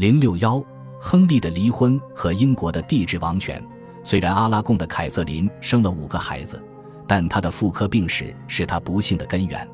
[0.00, 0.64] 零六幺，
[0.98, 3.62] 亨利的离婚和英国的帝制王权。
[4.02, 6.58] 虽然阿拉贡的凯瑟琳生了五个孩子，
[7.06, 9.68] 但她的妇科病史是她不幸的根源。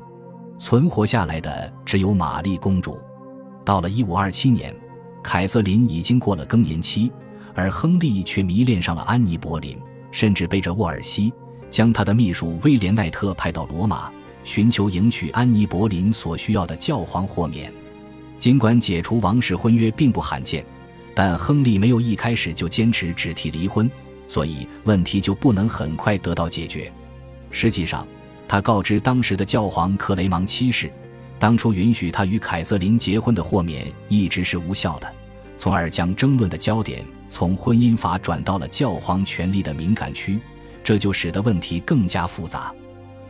[0.59, 2.99] 存活下来的只有玛丽公主。
[3.63, 4.75] 到了一五二七年，
[5.23, 7.09] 凯瑟琳已经过了更年期，
[7.55, 9.79] 而亨利却迷恋上了安妮·柏林，
[10.11, 11.33] 甚至背着沃尔西，
[11.69, 14.11] 将他的秘书威廉·奈特派到罗马，
[14.43, 17.71] 寻求迎娶安妮·柏林所需要的教皇豁免。
[18.39, 20.65] 尽管解除王室婚约并不罕见，
[21.15, 23.89] 但亨利没有一开始就坚持只提离婚，
[24.27, 26.91] 所以问题就不能很快得到解决。
[27.49, 28.07] 实际上，
[28.47, 30.91] 他告知当时的教皇克雷芒七世，
[31.39, 35.11] 当初允许他与凯瑟琳结婚的豁免一直是无效的，
[35.57, 40.39] 从而将争论的焦点从婚姻法转到了教皇权力的敏感区，
[40.83, 42.73] 这就使得问题更加复杂。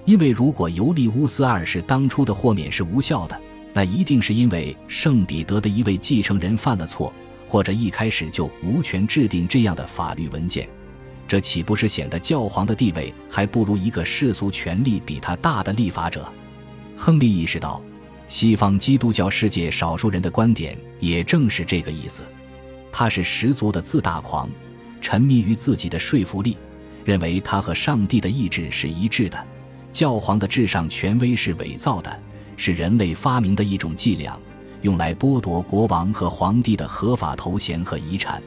[0.06, 3.42] 因为如果尤利乌斯二世当初的豁免是无效的，
[3.78, 7.14] 那一定是因为圣彼得的一位继承人犯了错，
[7.46, 10.68] 或者一开始就无权制定这样的法律文件。
[11.28, 16.28] 这岂不是显得教皇的地位还不如一个世俗权力比他大的立法者？
[16.98, 17.80] 亨利意识到，
[18.28, 22.24] 西方基督教世界少数人的观点也正是这个意思。
[22.92, 24.50] 他是十足的自大狂，
[25.00, 26.58] 沉迷于自己的说服力，
[27.06, 29.46] 认为他和上帝的意志是一致的，
[29.94, 32.24] 教皇的至上权威是伪造的。
[32.58, 34.38] 是人类发明的一种伎俩，
[34.82, 38.44] 用来剥夺国王和皇帝的合法头衔和遗产。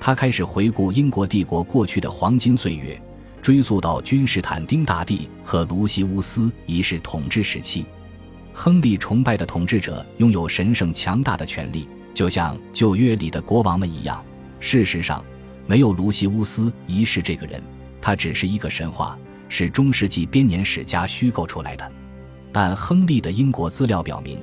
[0.00, 2.98] 他开始回顾英国帝国过去的黄金岁月，
[3.42, 7.84] 追溯到君士坦丁大帝和卢西乌斯一世统治时期。
[8.52, 14.24] 亨利崇拜的统治者拥有神圣强大的权力，就像旧约里的国王们一样。
[14.58, 15.24] 事实上，
[15.66, 17.62] 没有卢西乌斯一世这个人，
[18.00, 21.92] 他只是一个神话，是中世纪编年史家虚构出来的。
[22.52, 24.38] 但亨利的英国资料表明，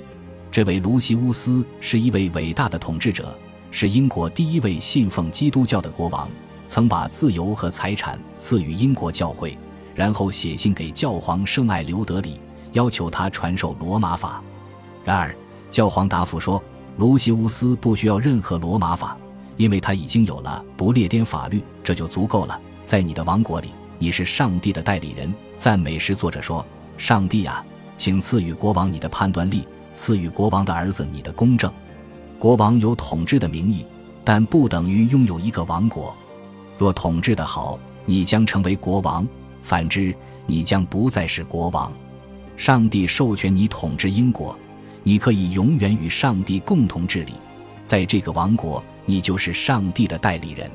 [0.52, 3.38] 这位卢西乌斯是一位伟大的统治者，
[3.72, 6.30] 是英国第一位信奉基督教的国王，
[6.66, 9.58] 曾把自由和财产赐予英国教会，
[9.94, 12.40] 然后写信给教皇圣爱留德里，
[12.72, 14.42] 要求他传授罗马法。
[15.04, 15.36] 然而，
[15.70, 16.62] 教皇答复说，
[16.98, 19.18] 卢西乌斯不需要任何罗马法，
[19.58, 22.60] 因为他已经有了不列颠法律，这就足够了。
[22.86, 23.70] 在你的王国里，
[24.00, 25.34] 你是上帝的代理人。
[25.58, 26.66] 赞美诗作者说
[26.98, 27.64] ：“上帝啊！”
[27.98, 31.72] 请赐予国王你的判断力，赐予国王的儿子你的公正。
[32.40, 33.86] 国王有统治的名义，
[34.24, 36.16] 但不等于拥有一个王国。
[36.78, 39.26] 若统治得好，你将成为国王；
[39.64, 40.14] 反之，
[40.46, 41.92] 你将不再是国王。
[42.56, 44.58] 上帝授权你统治英国，
[45.02, 47.34] 你可以永远与上帝共同治理。
[47.84, 50.70] 在这个王国，你就是上帝的代理人，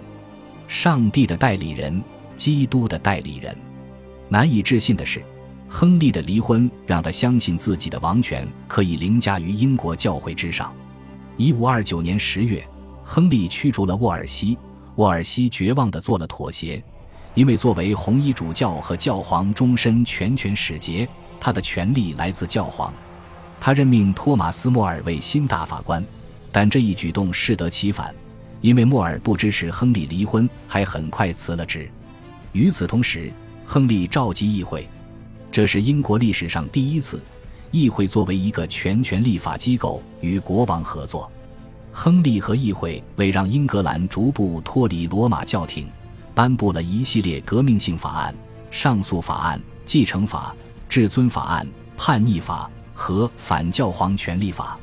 [0.66, 2.02] 上帝的代理人，
[2.36, 3.56] 基督的代理人。
[4.28, 5.22] 难以置信的是。
[5.74, 10.70] 亨利的离婚让他相信自己的王权可以凌驾于英国教会之上。
[11.38, 12.62] 一五二九年十月，
[13.02, 14.58] 亨利驱逐了沃尔西，
[14.96, 16.84] 沃尔西绝望地做了妥协，
[17.32, 21.08] 因为作为红衣主教和教皇终身全权使节，
[21.40, 22.92] 他的权力来自教皇。
[23.58, 26.04] 他任命托马斯·莫尔为新大法官，
[26.52, 28.14] 但这一举动适得其反，
[28.60, 31.90] 因为莫尔不支持亨利离婚，还很快辞了职。
[32.52, 33.32] 与此同时，
[33.64, 34.86] 亨利召集议会。
[35.52, 37.22] 这是英国历史上第一次，
[37.72, 41.30] 议会作为一个全权立法机构与国王合作。
[41.92, 45.86] 亨利和议会为让英格兰逐步脱离罗马教廷，
[46.34, 48.34] 颁布了一系列革命性法案：
[48.70, 50.56] 上诉法案、继承法、
[50.88, 54.78] 至尊法案、叛逆法和反教皇权力法。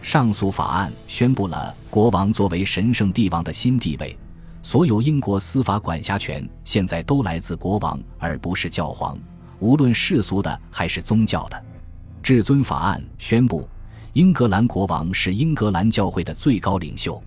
[0.00, 4.16] 上诉法案宣布了国王作为神圣帝王的新地位，
[4.62, 9.18] 所有英国司法管辖权现在都来自国王，而不是教皇。
[9.64, 11.64] 无论世俗的还是宗教的，
[12.22, 13.66] 至尊法案宣布，
[14.12, 17.18] 英格兰国王是英格兰教会的最高领袖。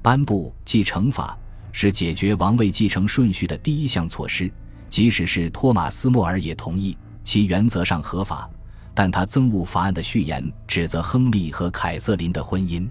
[0.00, 1.36] 颁布继承法
[1.72, 4.50] 是解决王位继承顺序的第一项措施，
[4.88, 8.48] 即使是托马斯·莫尔也同意其原则上合法，
[8.94, 12.88] 但他憎恶法案的序言，指责亨利和凯瑟琳的婚姻。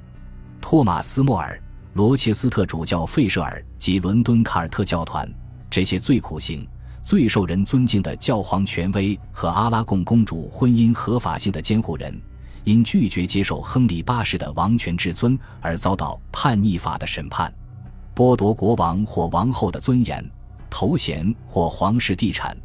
[0.61, 1.59] 托马斯·莫尔、
[1.93, 5.27] 罗切斯特主教费舍尔及伦敦卡尔特教团
[5.67, 6.67] 这些最苦行。
[7.03, 12.17] 最受人尊敬的教皇权威和阿拉贡公主婚姻合法性的监护人，
[12.63, 17.53] 因拒绝接受亨利八世的王权至尊而遭到叛逆法的审判，
[18.15, 20.25] 剥夺国王或王后的尊严、
[20.69, 22.55] 头衔或皇室地产，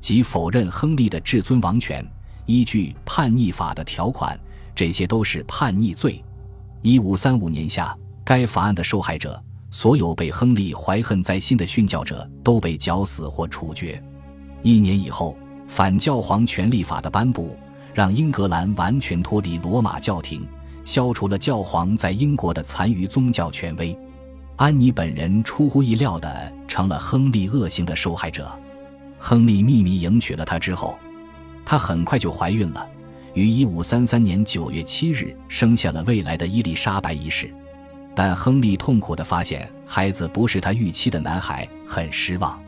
[0.00, 2.04] 及否认亨利的至尊王权。
[2.46, 4.38] 依据叛逆法的条款，
[4.74, 6.22] 这些都是叛逆罪。
[6.82, 9.40] 一五三五年下，该法案的受害者。
[9.76, 14.00] 所有被亨利怀恨在心的殉教者都被绞死或处决。
[14.62, 15.36] 一年以后，
[15.66, 17.56] 反教皇权力法的颁布
[17.92, 20.46] 让英格兰完全脱离罗马教廷，
[20.84, 23.98] 消除了教皇在英国的残余宗教权威。
[24.54, 28.48] 安妮本人出乎意料地成了亨利恶行的受害者。
[29.18, 30.96] 亨利秘密迎娶了她之后，
[31.66, 32.88] 她很快就怀孕了，
[33.34, 37.52] 于1533年9月7日生下了未来的伊丽莎白一世。
[38.14, 42.60] 但亨利痛苦地发现孩子不是他预期的男孩，很失望。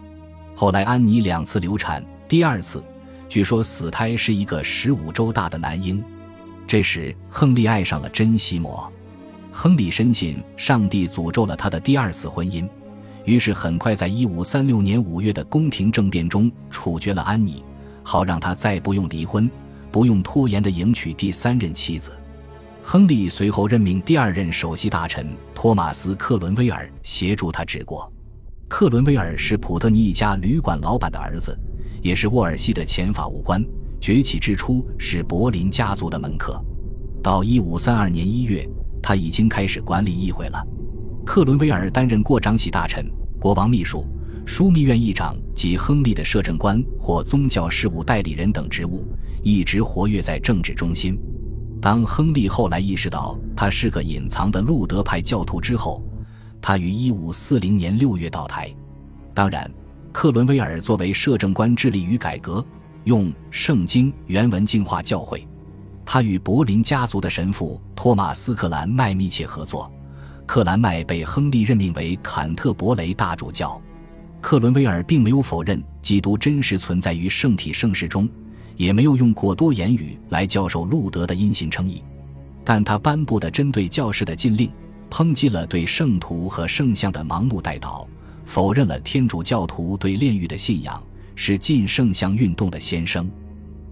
[0.55, 2.83] 后来安妮两次流产，第二次，
[3.29, 6.03] 据说死胎是一个十五周大的男婴。
[6.67, 8.93] 这时，亨利爱上了珍西摩。
[9.53, 12.69] 亨利深信上帝诅咒了他的第二次婚姻，
[13.25, 17.65] 于是很快在一五三六年五月的宫廷政变中处决了安妮，
[18.03, 19.49] 好让他再不用离婚，
[19.93, 22.11] 不用拖延地迎娶第三任妻子。
[22.89, 28.09] 亨利随后任命第二任首席大臣托马斯·克伦威尔协助他治国。
[28.69, 31.59] 克伦威尔是普特尼一家旅馆老板的儿子，
[32.01, 33.61] 也是沃尔西的前法务官。
[34.01, 36.65] 崛起之初是柏林家族的门客，
[37.21, 38.65] 到一五三二年一月，
[39.03, 40.65] 他已经开始管理议会了。
[41.25, 43.05] 克伦威尔担任过长喜大臣、
[43.41, 44.07] 国王秘书、
[44.47, 49.05] 枢密院议长及亨利的摄政官或宗教事务代理人等职务，
[49.43, 51.19] 一直活跃在政治中心。
[51.81, 56.03] 当亨利后来意识到他是个隐藏的路德派教徒之后，
[56.61, 58.75] 他于一五四零年六月倒台。
[59.33, 59.71] 当然，
[60.13, 62.65] 克伦威尔作为摄政官致力于改革。
[63.05, 65.47] 用圣经原文净化教会，
[66.05, 69.89] 他与柏林家族的神父托马斯·克兰麦密切合作。
[70.45, 73.81] 克兰麦被亨利任命为坎特伯雷大主教。
[74.41, 78.29] 克伦威尔并没有否认基督真实存在于圣体圣事中，
[78.77, 82.03] 也没有用过多言语来教授路德的因信称义，
[82.65, 84.71] 但他颁布的针对教士的禁令，
[85.11, 88.07] 抨击了对圣徒和圣像的盲目带祷，
[88.45, 91.03] 否认了天主教徒对炼狱的信仰。
[91.39, 93.31] 是禁圣像运动的先声。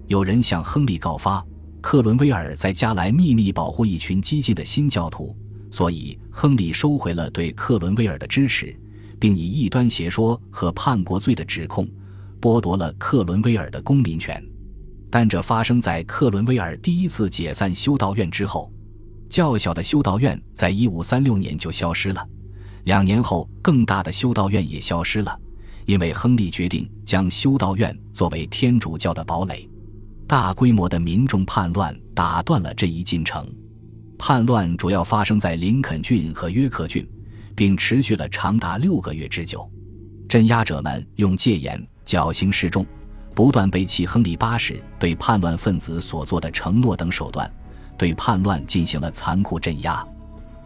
[0.07, 1.45] 有人向亨利告发，
[1.83, 5.37] 克伦威尔在加莱秘密保护一群激进的新教徒，
[5.71, 8.75] 所以亨利收回了对克伦威尔的支持，
[9.21, 11.87] 并以异端邪说和叛国罪的指控，
[12.41, 14.43] 剥夺了克伦威尔的公民权。
[15.15, 18.69] 但这发生在克伦威尔第一次解散修道院之后。
[19.31, 22.29] 较小的修道院在一五三六年就消失了，
[22.83, 25.41] 两年后，更大的修道院也消失了。
[25.87, 29.71] 因为亨利决定将修道院作为天主教的堡垒，
[30.27, 33.47] 大规模的民众叛乱打断了这一进程。
[34.19, 37.09] 叛乱主要发生在林肯郡和约克郡，
[37.55, 39.71] 并持续了长达六个月之久。
[40.29, 42.85] 镇压者们用戒严、绞刑示众、
[43.35, 47.51] 不断背弃亨利八世对叛乱分子所做的承诺等手段，
[47.99, 50.07] 对叛乱进行了残酷镇压。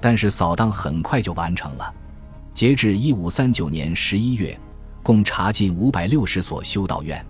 [0.01, 1.95] 但是扫荡很快就完成了。
[2.55, 4.59] 截至一五三九年十一月。
[5.01, 7.25] 共查禁五百六十所修道院，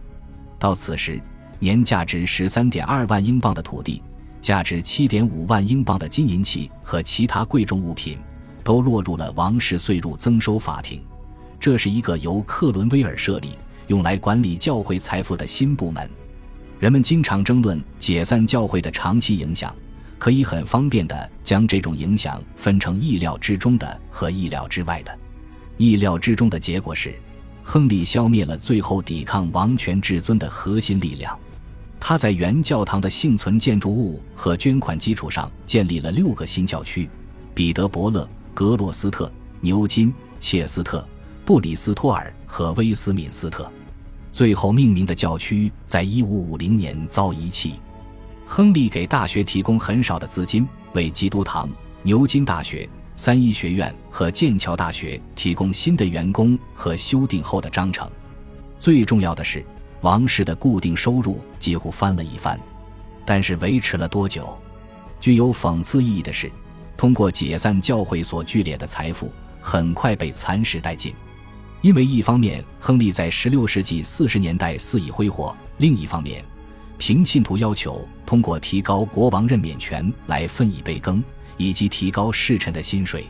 [0.59, 1.21] 到此时，
[1.61, 4.03] 年价值十三点二万英镑的土地、
[4.41, 8.19] 价值七点五万英镑的金银器和其他贵重物品，
[8.65, 11.01] 都落入了王室税入增收法庭。
[11.61, 13.51] 这是一个由克伦威尔设立、
[13.89, 16.09] 用来管理教会财富的新部门。
[16.79, 19.75] 人们经常争论解散教会的长期影响，
[20.19, 25.19] 可以很方便地将这种影响分成意料之中的和意料之外的。
[25.77, 27.15] 意料之中的结果是。
[27.65, 31.39] 亨利消灭了最后抵抗王权至尊的核心力量，
[32.01, 37.11] 他在原教堂的幸存建筑物和捐款基础上建立了六个新教区：
[37.53, 39.31] 彼得伯勒、格洛斯特、
[39.61, 41.07] 牛津、切斯特、
[41.45, 43.71] 布里斯托尔和威斯敏斯特。
[44.39, 47.75] 最后命名的教区在1550年遭遗弃。
[48.47, 51.69] 亨利给大学提供很少的资金，为基督堂、
[52.05, 52.89] 牛津大学。
[53.17, 58.09] 三一学院和剑桥大学提供新的员工和修订后的章程。
[58.79, 59.67] 最重要的是，
[60.03, 62.57] 王室的固定收入几乎翻了一番。
[63.27, 64.57] 但是维持了多久？
[65.19, 66.49] 具有讽刺意义的是，
[66.97, 71.13] 通过解散教会所聚敛的财富很快被蚕食殆尽。
[71.81, 76.45] 因为一方面，亨利在16世纪40年代肆意挥霍；另一方面，
[76.99, 81.23] 平信徒要求通过提高国王任免权来分一杯羹。
[81.61, 83.27] 以及提高侍臣的薪水，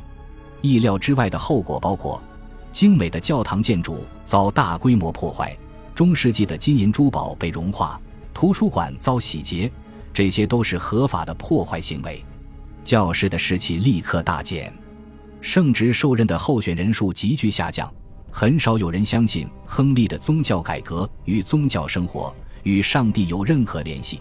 [0.60, 2.22] 意料之外的后果包括：
[2.70, 5.56] 精美的教堂建筑遭大规模破坏，
[5.94, 7.98] 中世纪的金银珠宝被融化，
[8.34, 9.72] 图书馆遭洗劫，
[10.12, 12.22] 这些都是合法的破坏行为。
[12.84, 14.70] 教士的士气立刻大减，
[15.40, 17.90] 圣职受任的候选人数急剧下降，
[18.30, 24.20] 很少有人相信亨利的宗教改革与宗教生活与上帝有任何联系。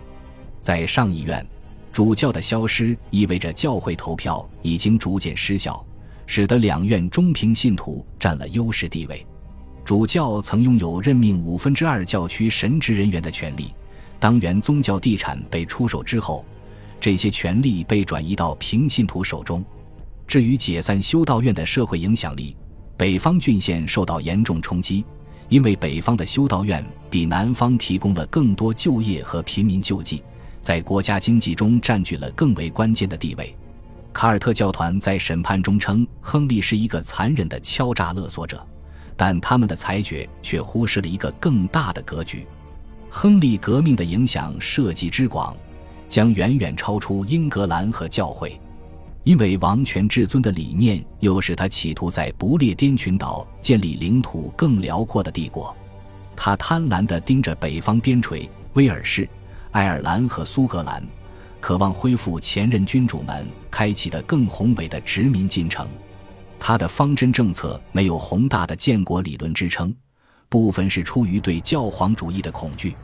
[0.61, 1.45] 在上议院。
[1.93, 5.83] 主教的消失意味着教会投票已经逐渐失效，
[6.27, 9.25] 使得两院中平信徒占了优势地位。
[9.83, 13.73] 主教曾拥有任命五分之二教区神职人员的权利。
[14.19, 16.45] 当原宗教地产被出售之后，
[16.99, 19.65] 这些权利被转移到平信徒手中。
[20.27, 22.55] 至于解散修道院的社会影响力，
[22.97, 25.05] 北方郡县受到严重冲击，
[25.49, 30.23] 因为北方的修道院比南方提供了更多就业和平民救济，
[30.59, 33.55] 在国家经济中占据了更为关键的地位。
[34.11, 38.65] 卡尔特教团在审判中称亨利是一个残忍的敲诈勒索者，
[39.15, 42.47] 但他们的裁决却忽视了一个更大的格局：
[43.11, 45.55] 亨利革命的影响涉及之广，
[46.09, 48.59] 将远远超出英格兰和教会。
[49.27, 55.75] 因为王权至尊的理念，又使他企图在不列颠群岛建立领土更辽阔的帝国。
[56.33, 59.27] 他贪婪地盯着北方边陲，威尔士、
[59.71, 61.05] 爱尔兰和苏格兰，
[61.59, 65.85] 渴望恢复前任君主们开启的更宏伟的殖民进程。
[66.57, 69.93] 他的方针政策没有宏大的建国理论支撑，
[70.47, 72.95] 部分是出于对教皇主义的恐惧。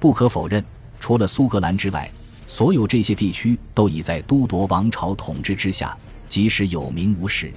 [0.00, 0.64] 不可否认，
[0.98, 2.10] 除了苏格兰之外。
[2.48, 5.94] 所有这些地区都已在都铎王朝统治之下，
[6.30, 7.52] 即使有名无实。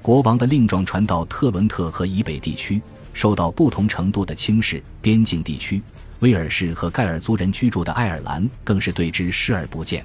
[0.00, 2.80] 国王的令状传到特伦特和以北地区，
[3.12, 4.82] 受到不同程度的轻视。
[5.02, 5.82] 边境地区，
[6.20, 10.04] 威尔士和盖尔族人居住的爱尔兰更是对之视而不见。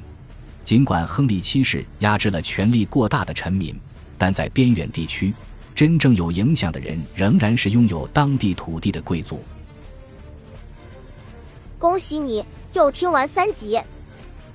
[0.65, 3.74] 尽管亨利七世压制了权力过大的臣民，
[4.17, 5.34] 但在边远地区，
[5.74, 9.41] 真正有影响的人仍然是拥有当地土地的贵族。
[11.79, 12.43] 恭喜你
[12.74, 13.79] 又听完三集。